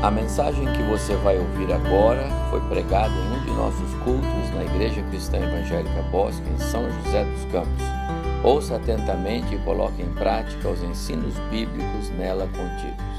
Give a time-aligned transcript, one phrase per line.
[0.00, 4.64] A mensagem que você vai ouvir agora foi pregada em um de nossos cultos na
[4.64, 7.82] Igreja Cristã Evangélica Bosque, em São José dos Campos.
[8.44, 13.18] Ouça atentamente e coloque em prática os ensinos bíblicos nela contidos.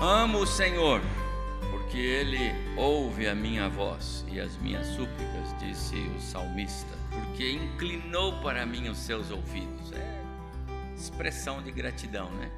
[0.00, 1.00] Amo o Senhor,
[1.70, 8.32] porque Ele ouve a minha voz e as minhas súplicas, disse o salmista, porque inclinou
[8.40, 9.92] para mim os seus ouvidos.
[9.92, 10.22] É
[10.96, 12.50] expressão de gratidão, né?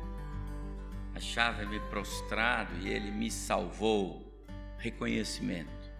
[1.18, 4.26] Achava-me prostrado e ele me salvou.
[4.78, 5.92] Reconhecimento.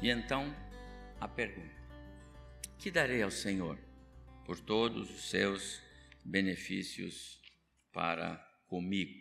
[0.00, 0.54] E então
[1.20, 1.74] a pergunta:
[2.78, 3.76] Que darei ao Senhor
[4.46, 5.82] por todos os seus
[6.24, 7.40] benefícios
[7.92, 8.36] para
[8.68, 9.18] comigo?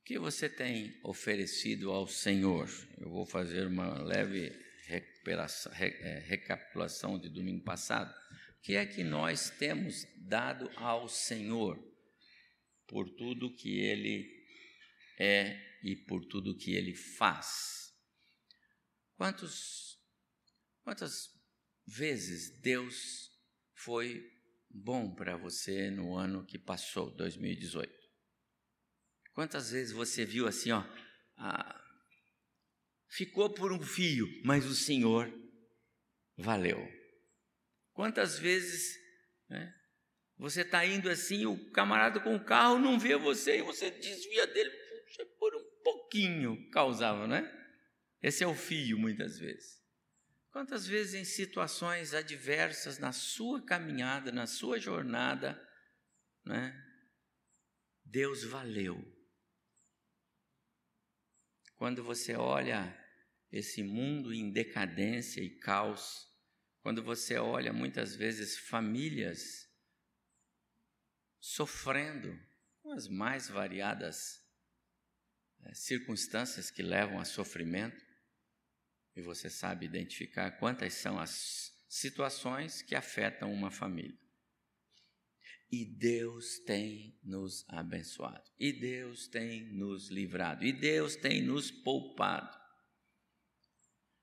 [0.00, 2.70] O que você tem oferecido ao Senhor?
[2.98, 4.50] Eu vou fazer uma leve
[4.88, 8.12] é, recapitulação de domingo passado
[8.62, 11.76] que é que nós temos dado ao Senhor
[12.86, 14.24] por tudo que Ele
[15.18, 17.92] é e por tudo que Ele faz?
[19.16, 19.98] Quantos,
[20.82, 21.28] quantas
[21.86, 23.30] vezes Deus
[23.74, 24.24] foi
[24.70, 27.92] bom para você no ano que passou, 2018?
[29.34, 30.84] Quantas vezes você viu assim, ó,
[31.36, 31.82] ah,
[33.08, 35.32] ficou por um fio, mas o Senhor
[36.36, 37.01] valeu.
[37.92, 38.98] Quantas vezes
[39.48, 39.74] né,
[40.36, 44.46] você está indo assim, o camarada com o carro não vê você e você desvia
[44.46, 47.50] dele puxa, por um pouquinho, causava, né?
[48.22, 49.82] Esse é o fio, muitas vezes.
[50.50, 55.60] Quantas vezes em situações adversas na sua caminhada, na sua jornada,
[56.44, 56.78] né,
[58.04, 59.02] Deus valeu.
[61.76, 62.96] Quando você olha
[63.50, 66.31] esse mundo em decadência e caos,
[66.82, 69.68] quando você olha muitas vezes famílias
[71.38, 72.38] sofrendo
[72.82, 74.44] com as mais variadas
[75.60, 78.04] é, circunstâncias que levam a sofrimento,
[79.14, 84.18] e você sabe identificar quantas são as situações que afetam uma família.
[85.70, 92.58] E Deus tem nos abençoado, e Deus tem nos livrado, e Deus tem nos poupado.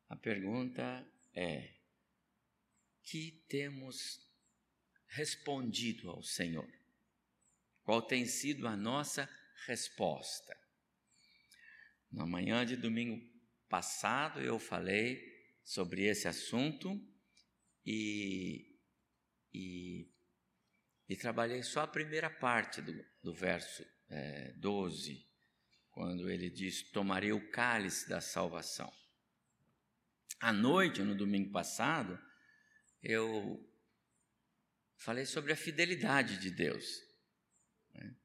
[0.09, 1.78] A pergunta é:
[3.09, 4.21] que temos
[5.07, 6.69] respondido ao Senhor?
[7.83, 9.27] Qual tem sido a nossa
[9.65, 10.55] resposta?
[12.11, 13.19] Na manhã de domingo
[13.67, 15.27] passado eu falei
[15.63, 17.01] sobre esse assunto
[17.83, 18.77] e,
[19.51, 20.07] e,
[21.07, 22.93] e trabalhei só a primeira parte do,
[23.23, 25.27] do verso é, 12,
[25.89, 28.91] quando ele diz: Tomarei o cálice da salvação.
[30.39, 32.28] À noite, no domingo passado,
[33.01, 33.65] eu
[34.97, 37.01] falei sobre a fidelidade de Deus,
[37.93, 38.15] né?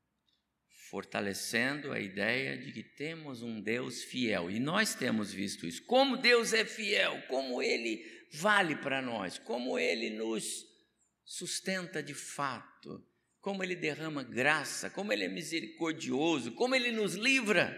[0.90, 5.84] fortalecendo a ideia de que temos um Deus fiel, e nós temos visto isso.
[5.84, 10.66] Como Deus é fiel, como Ele vale para nós, como Ele nos
[11.24, 13.06] sustenta de fato,
[13.40, 17.74] como Ele derrama graça, como Ele é misericordioso, como Ele nos livra.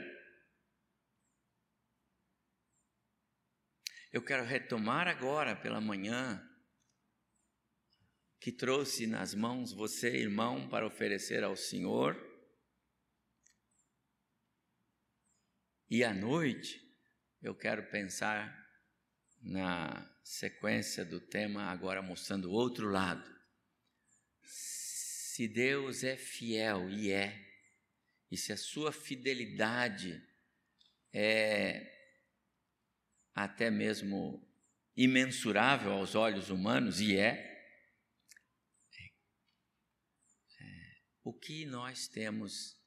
[4.13, 6.43] Eu quero retomar agora pela manhã
[8.41, 12.17] que trouxe nas mãos você, irmão, para oferecer ao Senhor.
[15.89, 16.81] E à noite,
[17.43, 18.67] eu quero pensar
[19.41, 23.25] na sequência do tema, agora mostrando o outro lado.
[24.43, 27.47] Se Deus é fiel, e é,
[28.31, 30.21] e se a sua fidelidade
[31.13, 31.93] é
[33.35, 34.43] até mesmo
[34.97, 37.56] imensurável aos olhos humanos, e é,
[41.27, 42.81] o que nós temos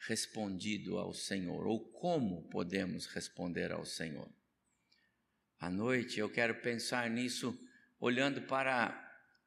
[0.00, 4.28] respondido ao Senhor, ou como podemos responder ao Senhor.
[5.58, 7.58] À noite eu quero pensar nisso
[7.98, 8.90] olhando para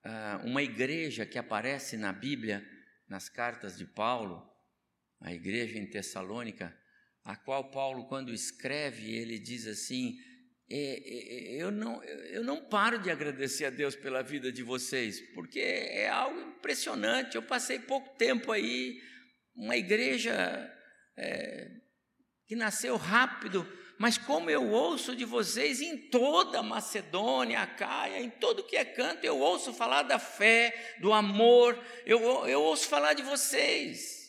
[0.03, 2.67] uh, uma igreja que aparece na Bíblia,
[3.07, 4.51] nas cartas de Paulo,
[5.19, 6.75] a igreja em Tessalônica,
[7.23, 10.17] a qual Paulo, quando escreve, ele diz assim:
[10.73, 16.07] eu não, eu não paro de agradecer a Deus pela vida de vocês, porque é
[16.07, 17.35] algo impressionante.
[17.35, 18.97] Eu passei pouco tempo aí,
[19.55, 20.33] uma igreja
[21.17, 21.69] é,
[22.47, 23.67] que nasceu rápido,
[23.99, 28.77] mas como eu ouço de vocês em toda a Macedônia, a Caia, em todo que
[28.77, 34.20] é canto, eu ouço falar da fé, do amor, eu, eu ouço falar de vocês.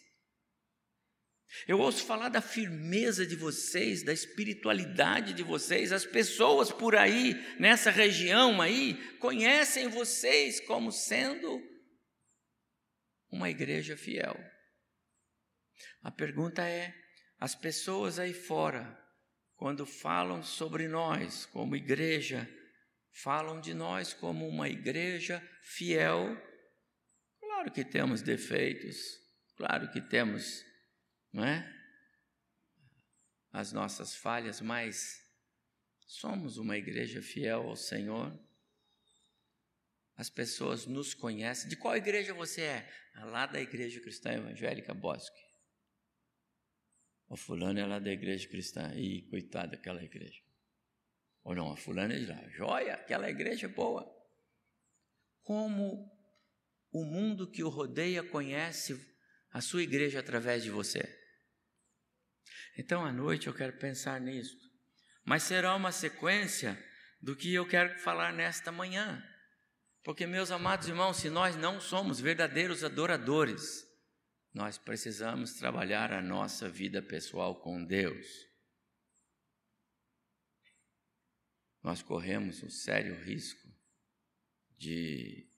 [1.67, 5.93] Eu ouço falar da firmeza de vocês, da espiritualidade de vocês.
[5.93, 11.61] As pessoas por aí, nessa região aí, conhecem vocês como sendo
[13.31, 14.37] uma igreja fiel.
[16.03, 16.95] A pergunta é:
[17.39, 18.99] as pessoas aí fora,
[19.57, 22.49] quando falam sobre nós como igreja,
[23.23, 26.37] falam de nós como uma igreja fiel.
[27.41, 28.97] Claro que temos defeitos,
[29.57, 30.65] claro que temos,
[31.33, 31.67] não é?
[33.53, 35.21] As nossas falhas, mas
[36.07, 38.39] somos uma igreja fiel ao Senhor.
[40.17, 41.69] As pessoas nos conhecem.
[41.69, 42.93] De qual igreja você é?
[43.15, 45.43] Ah, lá da Igreja Cristã Evangélica Bosque.
[47.33, 48.93] O fulano é lá da igreja cristã.
[48.95, 50.43] Ih, coitado daquela igreja.
[51.43, 52.49] Ou não, a fulana é de lá.
[52.51, 54.07] Joia, aquela igreja é boa.
[55.41, 56.13] Como
[56.93, 59.01] o mundo que o rodeia conhece
[59.51, 61.22] a sua igreja através de você.
[62.77, 64.57] Então, à noite eu quero pensar nisso.
[65.25, 66.79] Mas será uma sequência
[67.21, 69.23] do que eu quero falar nesta manhã.
[70.03, 73.87] Porque, meus amados irmãos, se nós não somos verdadeiros adoradores,
[74.53, 78.27] nós precisamos trabalhar a nossa vida pessoal com Deus.
[81.83, 83.69] Nós corremos um sério risco
[84.77, 85.49] de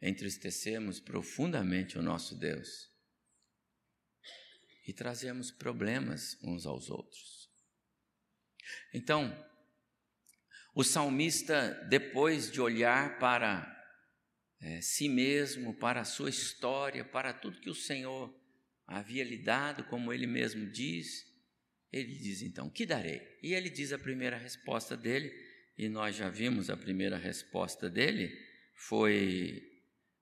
[0.00, 2.87] entristecermos profundamente o nosso Deus
[4.88, 7.50] e trazemos problemas uns aos outros.
[8.92, 9.46] Então,
[10.74, 13.70] o salmista, depois de olhar para
[14.58, 18.34] é, si mesmo, para a sua história, para tudo que o Senhor
[18.86, 21.26] havia lhe dado, como ele mesmo diz,
[21.92, 23.20] ele diz então: Que darei?
[23.42, 25.30] E ele diz a primeira resposta dele,
[25.76, 28.34] e nós já vimos a primeira resposta dele,
[28.72, 29.62] foi: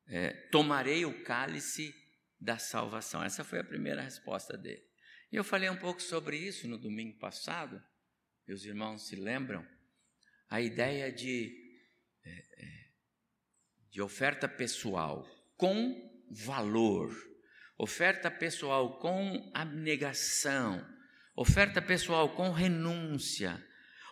[0.09, 1.95] é, Tomarei o cálice
[2.41, 3.23] da salvação.
[3.23, 4.85] Essa foi a primeira resposta dele.
[5.33, 7.83] E eu falei um pouco sobre isso no domingo passado,
[8.47, 9.67] meus irmãos se lembram,
[10.49, 11.67] a ideia de
[12.25, 12.87] é, é,
[13.91, 17.15] de oferta pessoal com valor,
[17.79, 20.87] oferta pessoal com abnegação,
[21.35, 23.65] oferta pessoal com renúncia,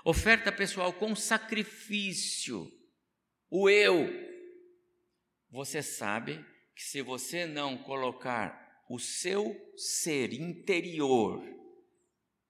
[0.04, 2.70] oferta pessoal com sacrifício,
[3.50, 4.08] o eu.
[5.50, 6.44] Você sabe
[6.74, 11.42] que se você não colocar o seu ser interior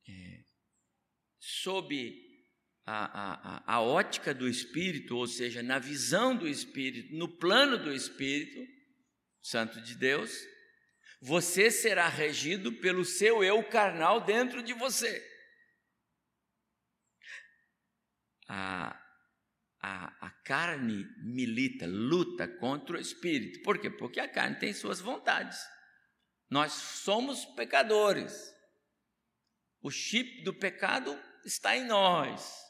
[0.08, 0.44] é,
[1.38, 2.22] sob
[2.86, 7.92] a, a, a ótica do Espírito, ou seja, na visão do Espírito, no plano do
[7.92, 8.60] Espírito
[9.40, 10.32] Santo de Deus,
[11.20, 15.22] você será regido pelo seu eu carnal dentro de você.
[18.48, 19.03] A,
[19.86, 23.62] a, a, carne milita, luta contra o espírito.
[23.62, 23.90] Por quê?
[23.90, 25.62] Porque a carne tem suas vontades.
[26.48, 28.50] Nós somos pecadores.
[29.82, 32.64] O chip do pecado está em nós.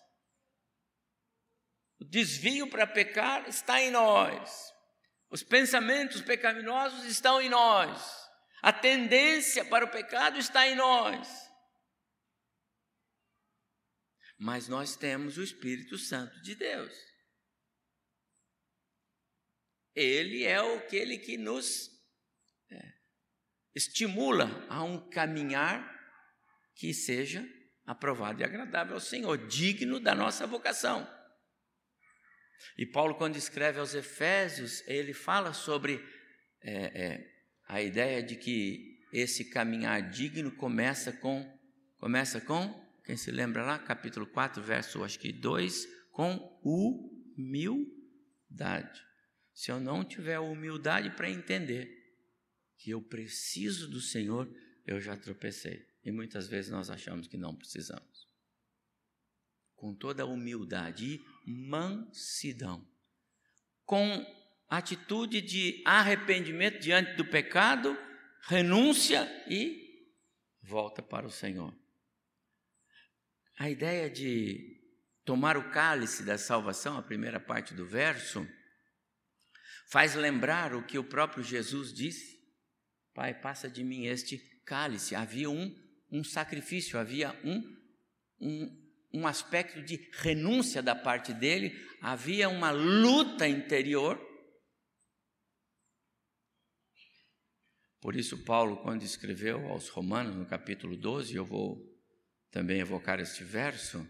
[2.01, 4.73] O desvio para pecar está em nós.
[5.31, 8.29] Os pensamentos pecaminosos estão em nós.
[8.61, 11.44] A tendência para o pecado está em nós.
[14.45, 16.93] Mas nós temos o Espírito Santo de Deus.
[19.95, 21.89] Ele é aquele que nos
[22.71, 22.93] é,
[23.75, 25.91] estimula a um caminhar
[26.75, 27.43] que seja
[27.87, 31.11] aprovado e agradável ao Senhor, digno da nossa vocação.
[32.77, 36.07] E Paulo, quando escreve aos Efésios, ele fala sobre
[36.61, 37.33] é, é,
[37.67, 41.51] a ideia de que esse caminhar digno começa com,
[41.97, 46.59] começa com, quem se lembra lá, capítulo 4, verso acho que 2, com
[47.37, 47.85] humildade.
[49.53, 52.03] Se eu não tiver humildade para entender
[52.79, 54.51] que eu preciso do Senhor,
[54.87, 55.87] eu já tropecei.
[56.03, 58.27] E muitas vezes nós achamos que não precisamos.
[59.75, 62.89] Com toda humildade e mansidão,
[63.85, 64.27] com
[64.69, 67.97] atitude de arrependimento diante do pecado,
[68.43, 70.09] renúncia e
[70.63, 71.84] volta para o Senhor.
[73.57, 74.81] A ideia de
[75.25, 78.47] tomar o cálice da salvação, a primeira parte do verso,
[79.91, 82.39] faz lembrar o que o próprio Jesus disse:
[83.15, 85.15] Pai, passa de mim este cálice.
[85.15, 85.73] Havia um,
[86.11, 87.63] um sacrifício, havia um,
[88.41, 94.21] um, um aspecto de renúncia da parte dele, havia uma luta interior.
[98.01, 101.94] Por isso, Paulo, quando escreveu aos Romanos, no capítulo 12, eu vou
[102.55, 104.09] também evocar este verso,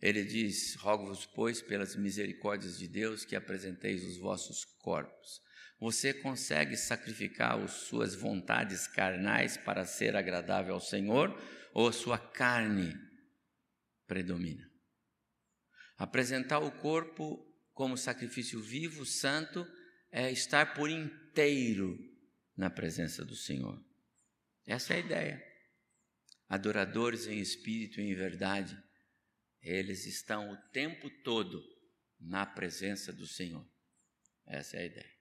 [0.00, 5.42] ele diz: Rogo-vos, pois, pelas misericórdias de Deus, que apresenteis os vossos corpos.
[5.80, 11.36] Você consegue sacrificar as suas vontades carnais para ser agradável ao Senhor,
[11.74, 12.94] ou a sua carne
[14.06, 14.70] predomina.
[15.98, 17.44] Apresentar o corpo
[17.74, 19.66] como sacrifício vivo, santo,
[20.12, 21.98] é estar por inteiro
[22.56, 23.84] na presença do Senhor.
[24.64, 25.55] Essa é a ideia.
[26.48, 28.76] Adoradores em espírito e em verdade,
[29.60, 31.62] eles estão o tempo todo
[32.20, 33.66] na presença do Senhor.
[34.46, 35.16] Essa é a ideia.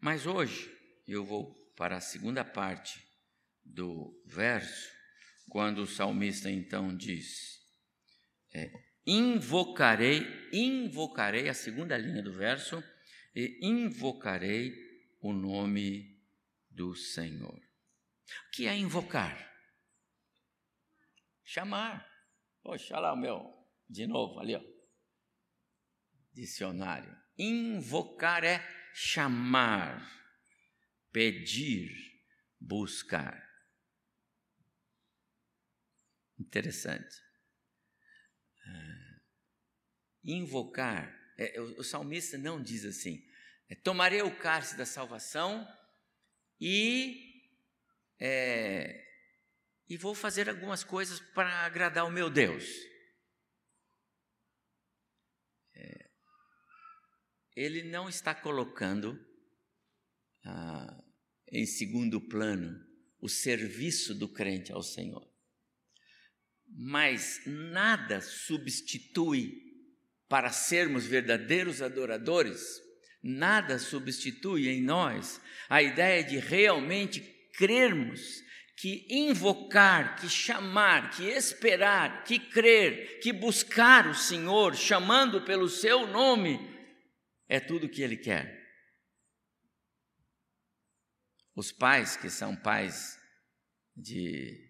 [0.00, 0.70] Mas hoje
[1.06, 3.04] eu vou para a segunda parte
[3.64, 4.90] do verso,
[5.48, 7.60] quando o salmista então diz:
[8.54, 8.70] é,
[9.06, 12.82] Invocarei, invocarei, a segunda linha do verso,
[13.34, 14.74] e invocarei
[15.20, 16.20] o nome
[16.70, 17.56] do Senhor.
[17.56, 19.55] O que é invocar?
[21.46, 22.04] Chamar.
[22.60, 23.56] Poxa, olha lá o meu,
[23.88, 24.62] de novo, ali, ó.
[26.34, 27.16] Dicionário.
[27.38, 28.60] Invocar é
[28.92, 30.04] chamar,
[31.12, 31.88] pedir,
[32.58, 33.46] buscar.
[36.36, 37.16] Interessante.
[38.66, 39.20] Ah,
[40.24, 43.24] invocar, é, o, o, salmista não diz assim:
[43.68, 45.66] é, tomarei o cálice da salvação
[46.60, 47.48] e,
[48.18, 49.05] é,
[49.88, 52.64] e vou fazer algumas coisas para agradar o meu Deus.
[55.74, 56.10] É,
[57.54, 59.18] ele não está colocando
[60.44, 61.04] ah,
[61.50, 62.84] em segundo plano
[63.20, 65.26] o serviço do crente ao Senhor.
[66.68, 69.62] Mas nada substitui,
[70.28, 72.60] para sermos verdadeiros adoradores,
[73.22, 77.20] nada substitui em nós a ideia de realmente
[77.54, 78.44] crermos
[78.76, 86.06] que invocar, que chamar, que esperar, que crer, que buscar o Senhor, chamando pelo seu
[86.06, 86.60] nome,
[87.48, 88.54] é tudo o que Ele quer.
[91.54, 93.18] Os pais que são pais
[93.96, 94.62] de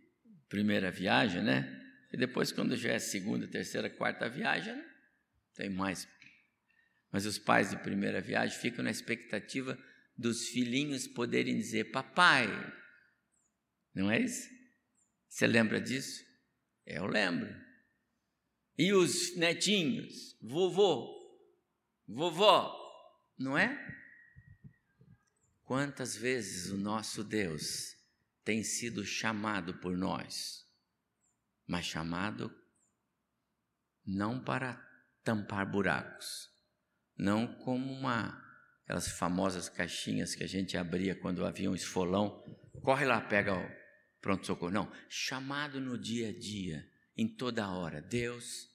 [0.48, 1.82] primeira viagem, né?
[2.12, 4.80] E depois, quando já é segunda, terceira, quarta viagem,
[5.56, 6.06] tem mais.
[7.10, 9.76] Mas os pais de primeira viagem ficam na expectativa
[10.16, 12.46] dos filhinhos poderem dizer: Papai,
[13.96, 14.48] não é isso?
[15.28, 16.24] Você lembra disso?
[16.86, 17.52] Eu lembro.
[18.78, 20.36] E os netinhos?
[20.40, 21.12] Vovô,
[22.06, 22.72] vovó,
[23.36, 23.76] não é?
[25.64, 27.96] Quantas vezes o nosso Deus
[28.44, 30.66] tem sido chamado por nós?
[31.66, 32.54] mas chamado
[34.04, 34.80] não para
[35.24, 36.48] tampar buracos,
[37.18, 38.44] não como uma
[38.84, 42.40] aquelas famosas caixinhas que a gente abria quando havia um esfolão,
[42.82, 43.85] corre lá, pega o
[44.20, 44.72] pronto socorro.
[44.72, 48.00] Não, chamado no dia a dia, em toda hora.
[48.00, 48.68] Deus,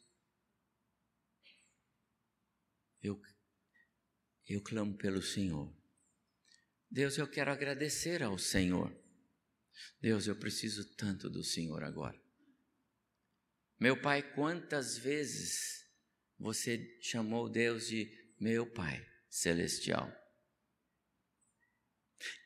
[3.02, 3.22] eu
[4.48, 5.74] eu clamo pelo Senhor.
[6.90, 8.94] Deus, eu quero agradecer ao Senhor.
[10.02, 12.20] Deus, eu preciso tanto do Senhor agora.
[13.80, 15.86] Meu pai, quantas vezes
[16.38, 20.12] você chamou Deus de meu Pai celestial?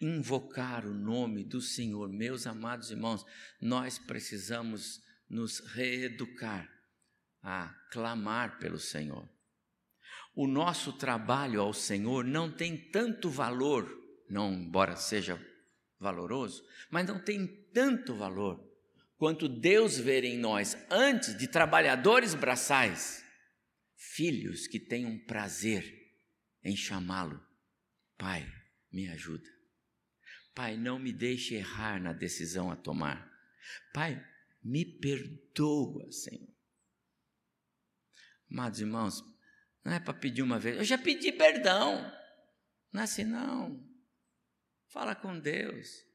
[0.01, 3.25] Invocar o nome do Senhor, meus amados irmãos,
[3.62, 6.70] nós precisamos nos reeducar
[7.41, 9.27] a clamar pelo Senhor.
[10.36, 13.89] O nosso trabalho ao Senhor não tem tanto valor,
[14.29, 15.39] não embora seja
[16.00, 18.62] valoroso, mas não tem tanto valor
[19.17, 23.24] quanto Deus ver em nós, antes de trabalhadores braçais,
[23.96, 25.84] filhos que tenham prazer
[26.63, 27.41] em chamá-lo.
[28.17, 28.46] Pai,
[28.91, 29.55] me ajuda.
[30.56, 33.30] Pai, não me deixe errar na decisão a tomar.
[33.94, 34.26] Pai,
[34.64, 36.56] me perdoa, Senhor.
[38.50, 39.22] Amados irmãos,
[39.84, 42.10] não é para pedir uma vez, eu já pedi perdão.
[42.94, 43.86] Não é assim, não.
[44.88, 46.06] Fala com Deus.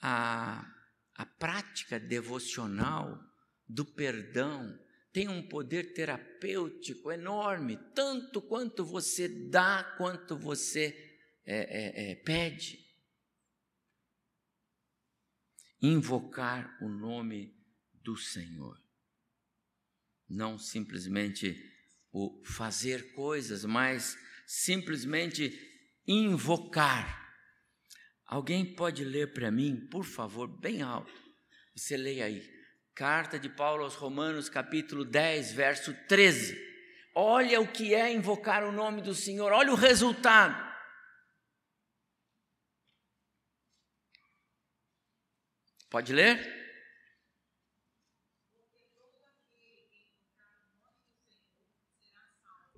[0.00, 0.66] Ah,
[1.14, 3.22] a prática devocional
[3.68, 4.78] do perdão
[5.12, 11.11] tem um poder terapêutico enorme, tanto quanto você dá, quanto você
[11.44, 12.78] é, é, é, pede.
[15.80, 17.54] Invocar o nome
[17.94, 18.80] do Senhor.
[20.28, 21.56] Não simplesmente
[22.12, 25.50] o fazer coisas, mas simplesmente
[26.06, 27.22] invocar
[28.32, 31.12] Alguém pode ler para mim, por favor, bem alto?
[31.76, 32.42] Você leia aí.
[32.94, 36.58] Carta de Paulo aos Romanos, capítulo 10, verso 13.
[37.14, 40.71] Olha o que é invocar o nome do Senhor, olha o resultado.
[45.92, 46.40] Pode ler?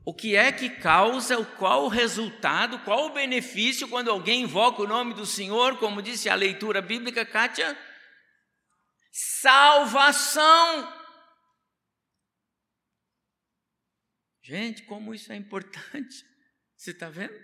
[0.04, 4.88] O que é que causa, qual o resultado, qual o benefício quando alguém invoca o
[4.88, 7.78] nome do Senhor, como disse a leitura bíblica, Kátia?
[9.12, 10.92] Salvação.
[14.42, 16.16] Gente, como isso é importante.
[16.76, 17.40] Você está vendo?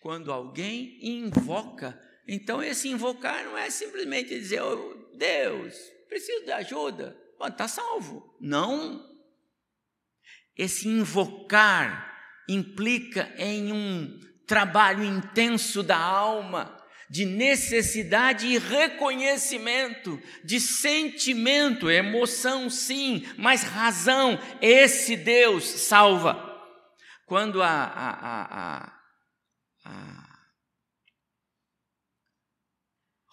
[0.00, 5.76] Quando alguém invoca, então esse invocar não é simplesmente dizer, oh, Deus,
[6.08, 8.36] preciso de ajuda, está salvo.
[8.40, 9.04] Não.
[10.56, 12.12] Esse invocar
[12.48, 23.26] implica em um trabalho intenso da alma, de necessidade e reconhecimento, de sentimento, emoção sim,
[23.36, 24.38] mas razão.
[24.60, 26.50] Esse Deus salva.
[27.26, 28.92] Quando a, a, a,
[29.84, 30.21] a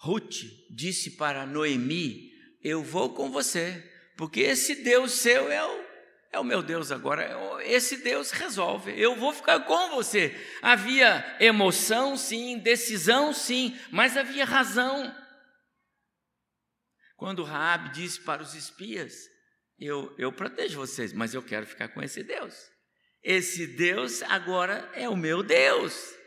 [0.00, 3.82] Ruth disse para Noemi: Eu vou com você,
[4.16, 5.90] porque esse Deus seu é o
[6.32, 7.28] é o meu Deus agora,
[7.64, 10.32] esse Deus resolve, eu vou ficar com você.
[10.62, 15.12] Havia emoção, sim, decisão, sim, mas havia razão.
[17.16, 19.28] Quando Raab disse para os espias:
[19.76, 22.54] eu, eu protejo vocês, mas eu quero ficar com esse Deus.
[23.24, 26.19] Esse Deus agora é o meu Deus.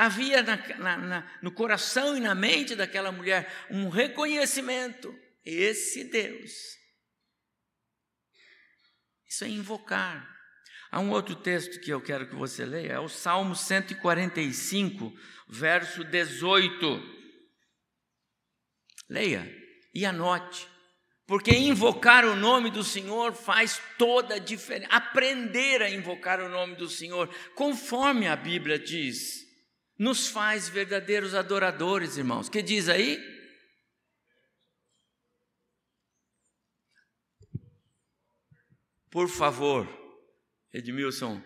[0.00, 5.12] Havia na, na, na, no coração e na mente daquela mulher um reconhecimento:
[5.44, 6.78] esse Deus
[9.28, 10.36] isso é invocar.
[10.90, 15.12] Há um outro texto que eu quero que você leia, é o Salmo 145,
[15.46, 17.18] verso 18.
[19.08, 19.54] Leia
[19.94, 20.66] e anote,
[21.26, 24.90] porque invocar o nome do Senhor faz toda a diferença.
[24.90, 29.46] Aprender a invocar o nome do Senhor, conforme a Bíblia diz,
[29.98, 32.48] nos faz verdadeiros adoradores, irmãos.
[32.48, 33.18] Que diz aí?
[39.10, 39.88] Por favor,
[40.72, 41.42] Edmilson,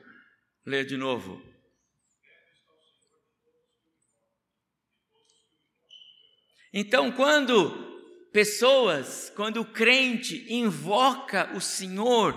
[0.67, 1.41] lê de novo.
[6.75, 12.35] Então, quando pessoas, quando o crente invoca o Senhor,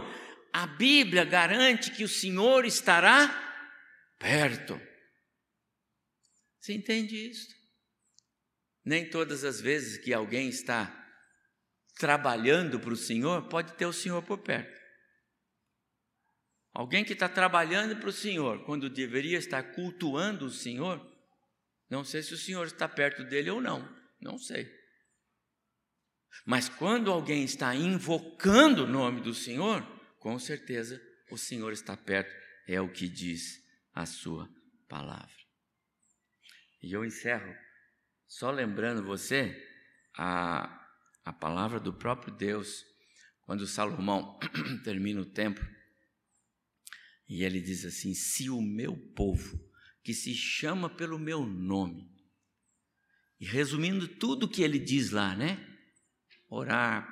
[0.53, 3.27] a Bíblia garante que o Senhor estará
[4.20, 4.79] perto.
[6.66, 7.56] Você entende isso?
[8.84, 10.92] Nem todas as vezes que alguém está
[12.00, 14.82] trabalhando para o Senhor, pode ter o Senhor por perto.
[16.74, 21.00] Alguém que está trabalhando para o Senhor, quando deveria estar cultuando o Senhor,
[21.88, 23.88] não sei se o Senhor está perto dele ou não,
[24.20, 24.68] não sei.
[26.48, 29.84] Mas quando alguém está invocando o nome do Senhor,
[30.18, 31.00] com certeza
[31.30, 32.34] o Senhor está perto,
[32.68, 34.50] é o que diz a sua
[34.90, 35.45] palavra.
[36.85, 37.51] E eu encerro
[38.27, 39.59] só lembrando você
[40.15, 40.87] a,
[41.25, 42.85] a palavra do próprio Deus,
[43.41, 44.39] quando Salomão
[44.85, 45.67] termina o templo
[47.27, 49.59] e ele diz assim: se o meu povo,
[50.03, 52.07] que se chama pelo meu nome,
[53.39, 55.57] e resumindo tudo que ele diz lá, né?
[56.48, 57.11] Orar,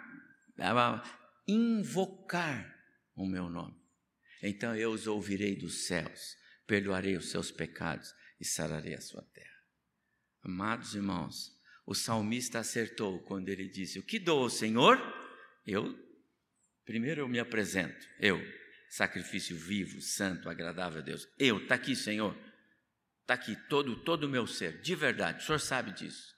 [1.47, 2.79] invocar
[3.15, 3.75] o meu nome.
[4.43, 9.52] Então eu os ouvirei dos céus, perdoarei os seus pecados e sararei a sua terra.
[10.43, 14.97] Amados irmãos, o salmista acertou quando ele disse: O que dou ao Senhor?
[15.65, 15.97] Eu,
[16.85, 18.41] primeiro eu me apresento, eu,
[18.89, 21.27] sacrifício vivo, santo, agradável a Deus.
[21.39, 22.37] Eu, está aqui, Senhor.
[23.21, 25.41] Está aqui todo todo o meu ser, de verdade.
[25.41, 26.35] O Senhor sabe disso.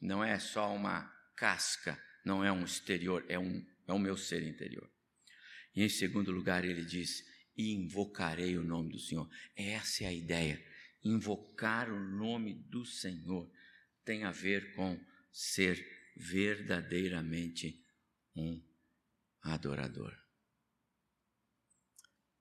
[0.00, 4.42] Não é só uma casca, não é um exterior, é um é o meu ser
[4.42, 4.88] interior.
[5.74, 7.22] E em segundo lugar, ele diz:
[7.56, 9.28] invocarei o nome do Senhor.
[9.56, 10.62] Essa é a ideia.
[11.04, 13.50] Invocar o nome do Senhor
[14.04, 14.98] tem a ver com
[15.32, 17.84] ser verdadeiramente
[18.36, 18.62] um
[19.40, 20.16] adorador.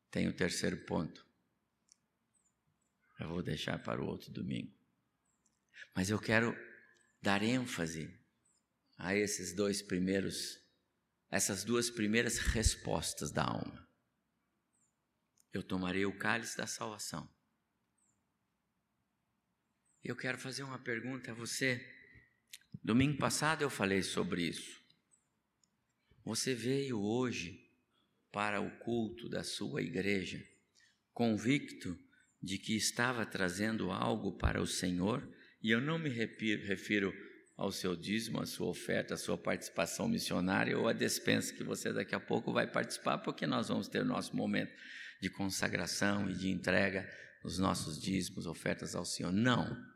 [0.09, 1.25] Tem o terceiro ponto.
[3.19, 4.75] Eu vou deixar para o outro domingo.
[5.95, 6.55] Mas eu quero
[7.21, 8.13] dar ênfase
[8.97, 10.59] a esses dois primeiros,
[11.29, 13.87] essas duas primeiras respostas da alma.
[15.53, 17.29] Eu tomarei o cálice da salvação.
[20.03, 21.79] Eu quero fazer uma pergunta a você.
[22.83, 24.81] Domingo passado eu falei sobre isso.
[26.25, 27.69] Você veio hoje
[28.31, 30.43] para o culto da sua igreja,
[31.13, 31.95] convicto
[32.41, 35.27] de que estava trazendo algo para o Senhor,
[35.61, 37.13] e eu não me refiro
[37.55, 41.93] ao seu dízimo, à sua oferta, à sua participação missionária ou à despensa que você
[41.93, 44.73] daqui a pouco vai participar, porque nós vamos ter o nosso momento
[45.21, 47.07] de consagração e de entrega
[47.43, 49.31] dos nossos dízimos, ofertas ao Senhor.
[49.31, 49.90] Não.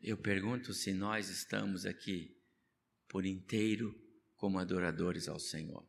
[0.00, 2.36] Eu pergunto se nós estamos aqui
[3.08, 3.94] por inteiro
[4.36, 5.86] como adoradores ao Senhor.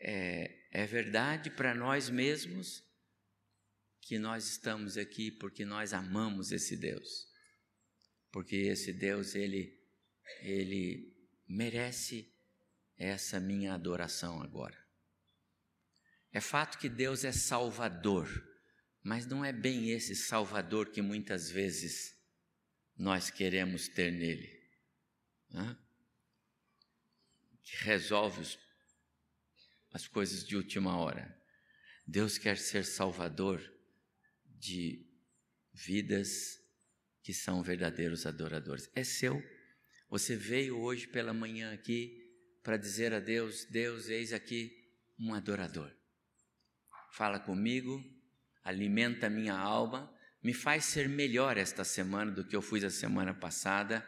[0.00, 2.84] É, é verdade para nós mesmos
[4.00, 7.26] que nós estamos aqui porque nós amamos esse Deus.
[8.30, 9.82] Porque esse Deus, ele,
[10.40, 11.16] ele
[11.48, 12.32] merece
[12.96, 14.76] essa minha adoração agora.
[16.32, 18.28] É fato que Deus é Salvador,
[19.06, 22.18] mas não é bem esse Salvador que muitas vezes
[22.98, 24.60] nós queremos ter nele.
[25.48, 25.78] Né?
[27.62, 28.58] Que resolve os,
[29.92, 31.40] as coisas de última hora.
[32.04, 33.62] Deus quer ser Salvador
[34.44, 35.06] de
[35.72, 36.60] vidas
[37.22, 38.90] que são verdadeiros adoradores.
[38.92, 39.40] É seu.
[40.10, 42.28] Você veio hoje pela manhã aqui
[42.60, 44.76] para dizer a Deus: Deus, eis aqui
[45.16, 45.96] um adorador.
[47.12, 48.15] Fala comigo,
[48.66, 52.90] alimenta a minha alma, me faz ser melhor esta semana do que eu fui a
[52.90, 54.04] semana passada.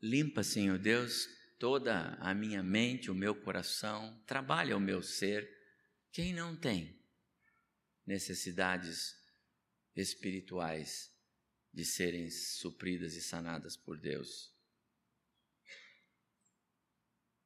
[0.00, 5.46] Limpa, Senhor Deus, toda a minha mente, o meu coração, trabalha o meu ser.
[6.10, 6.98] Quem não tem
[8.06, 9.14] necessidades
[9.94, 11.14] espirituais
[11.70, 14.50] de serem supridas e sanadas por Deus.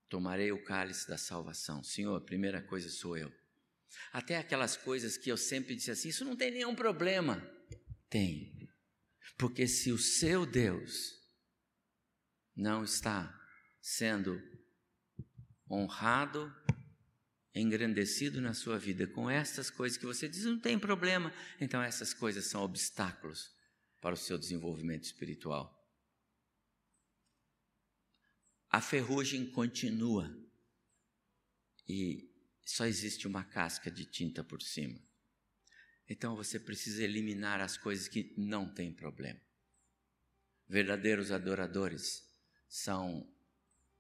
[0.09, 1.83] Tomarei o cálice da salvação.
[1.83, 3.46] Senhor, primeira coisa sou eu.
[4.13, 7.41] Até aquelas coisas que eu sempre disse assim: isso não tem nenhum problema.
[8.09, 8.69] Tem.
[9.39, 11.17] Porque se o seu Deus
[12.55, 13.33] não está
[13.81, 14.41] sendo
[15.71, 16.55] honrado,
[17.55, 22.15] engrandecido na sua vida com essas coisas que você diz, não tem problema, então essas
[22.15, 23.55] coisas são obstáculos
[24.01, 25.75] para o seu desenvolvimento espiritual.
[28.71, 30.31] A ferrugem continua
[31.89, 32.36] e
[32.67, 35.01] só existe uma casca de tinta por cima.
[36.09, 39.41] Então você precisa eliminar as coisas que não têm problema.
[40.69, 42.29] Verdadeiros adoradores
[42.69, 43.33] são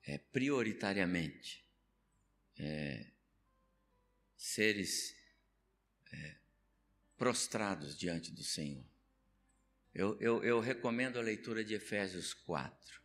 [0.02, 1.64] é, prioritariamente
[2.58, 3.12] é,
[4.36, 5.16] seres
[6.12, 6.36] é,
[7.16, 8.84] prostrados diante do Senhor.
[9.94, 13.00] Eu, eu, eu recomendo a leitura de Efésios 4.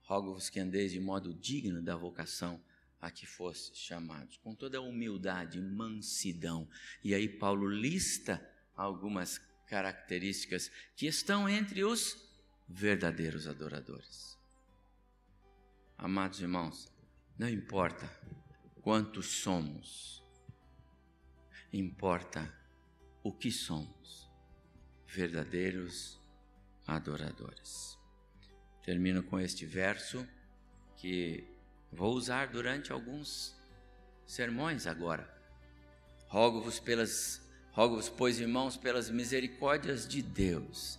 [0.00, 2.64] Rogo-vos que andeis de modo digno da vocação
[3.00, 6.68] a que fostes chamados, com toda a humildade, mansidão.
[7.02, 8.44] E aí Paulo lista
[8.76, 12.16] algumas características que estão entre os
[12.68, 14.38] verdadeiros adoradores.
[15.96, 16.92] Amados irmãos,
[17.38, 18.08] não importa
[18.82, 20.22] quantos somos,
[21.72, 22.52] importa
[23.22, 24.30] o que somos,
[25.06, 26.20] verdadeiros
[26.86, 27.98] adoradores.
[28.82, 30.26] Termino com este verso
[30.96, 31.57] que
[31.92, 33.54] vou usar durante alguns
[34.26, 35.28] sermões agora.
[36.28, 37.40] Rogo-vos pelas
[37.72, 40.98] rogo-vos, pois, irmãos, pelas misericórdias de Deus,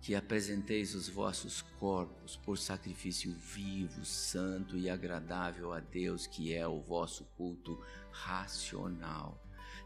[0.00, 6.66] que apresenteis os vossos corpos por sacrifício vivo, santo e agradável a Deus, que é
[6.66, 7.78] o vosso culto
[8.10, 9.38] racional.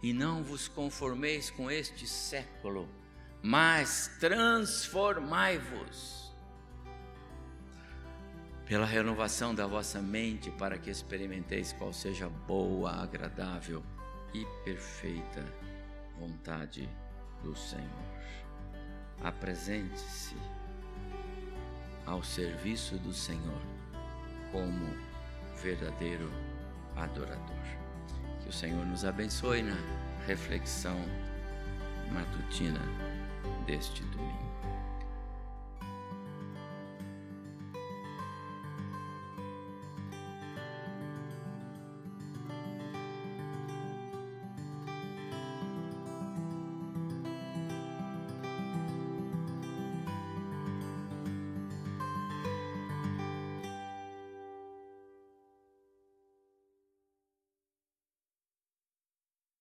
[0.03, 2.88] E não vos conformeis com este século,
[3.43, 6.23] mas transformai-vos
[8.66, 13.83] pela renovação da vossa mente, para que experimenteis qual seja boa, agradável
[14.33, 15.44] e perfeita
[16.18, 16.88] vontade
[17.42, 18.14] do Senhor.
[19.22, 20.37] Apresente-se
[22.07, 23.61] ao serviço do Senhor
[24.50, 24.96] como
[25.62, 26.31] verdadeiro
[26.96, 27.64] adorador.
[28.42, 29.77] Que o Senhor nos abençoe na
[30.27, 30.98] reflexão
[32.11, 32.81] matutina
[33.66, 34.23] deste domingo.